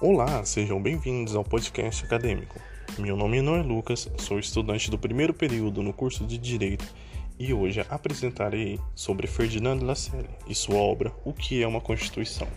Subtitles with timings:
[0.00, 2.60] Olá, sejam bem-vindos ao podcast acadêmico.
[2.98, 6.86] Meu nome não é Lucas, sou estudante do primeiro período no curso de Direito
[7.38, 12.48] e hoje apresentarei sobre Ferdinando Lacerda e sua obra O que é uma Constituição.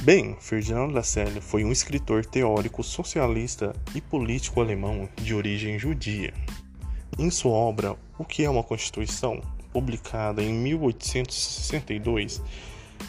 [0.00, 6.32] Bem, Ferdinando Lacerda foi um escritor teórico socialista e político alemão de origem judia.
[7.18, 12.42] Em sua obra O que é uma Constituição, publicada em 1862,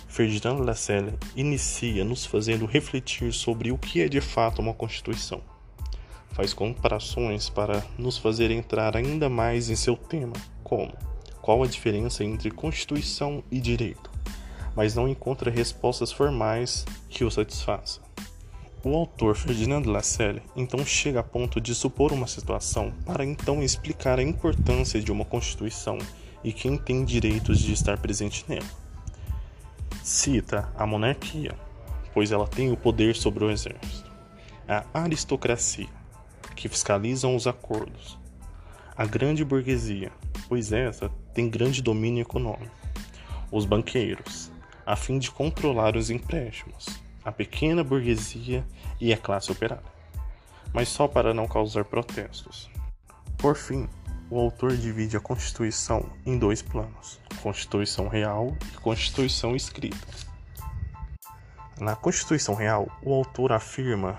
[0.09, 5.41] Ferdinand Lassalle inicia nos fazendo refletir sobre o que é de fato uma Constituição.
[6.34, 10.34] Faz comparações para nos fazer entrar ainda mais em seu tema,
[10.65, 10.91] como
[11.41, 14.12] qual a diferença entre Constituição e direito,
[14.76, 18.04] mas não encontra respostas formais que o satisfaçam.
[18.86, 24.20] O autor Ferdinand Lassalle então chega a ponto de supor uma situação para então explicar
[24.20, 25.98] a importância de uma Constituição
[26.44, 28.68] e quem tem direitos de estar presente nela.
[30.04, 31.55] Cita a monarquia,
[32.13, 34.12] pois ela tem o poder sobre o exército,
[34.68, 35.88] a aristocracia,
[36.54, 38.20] que fiscalizam os acordos,
[38.98, 40.12] a grande burguesia,
[40.50, 42.76] pois essa tem grande domínio econômico,
[43.50, 44.52] os banqueiros,
[44.85, 48.66] a fim de controlar os empréstimos, a pequena burguesia
[48.99, 49.84] e a classe operária,
[50.74, 52.70] mas só para não causar protestos.
[53.38, 53.88] Por fim,
[54.29, 60.07] o autor divide a Constituição em dois planos: Constituição real e Constituição escrita.
[61.79, 64.18] Na Constituição real, o autor afirma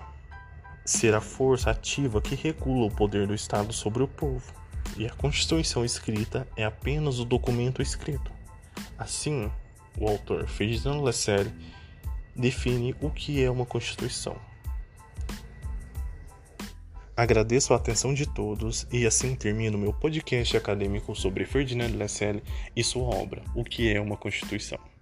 [0.84, 4.52] ser a força ativa que regula o poder do Estado sobre o povo,
[4.96, 8.30] e a Constituição escrita é apenas o documento escrito.
[8.98, 9.50] Assim,
[9.98, 11.52] o autor Ferdinand Lassalle
[12.34, 14.36] define o que é uma Constituição.
[17.16, 22.42] Agradeço a atenção de todos e assim termino meu podcast acadêmico sobre Ferdinand Lassalle
[22.74, 24.93] e sua obra, O que é uma Constituição.